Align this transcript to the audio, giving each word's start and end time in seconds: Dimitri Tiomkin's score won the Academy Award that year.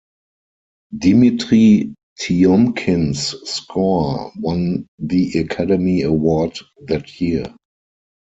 Dimitri 0.97 1.93
Tiomkin's 2.19 3.27
score 3.47 4.31
won 4.39 4.87
the 4.97 5.33
Academy 5.37 6.01
Award 6.01 6.57
that 6.87 7.21
year. 7.21 7.55